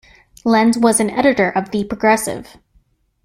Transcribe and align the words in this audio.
Lens 0.43 0.79
was 0.79 0.99
an 0.99 1.11
editor 1.11 1.51
of 1.51 1.69
"The 1.69 1.83
Progressive". 1.83 2.57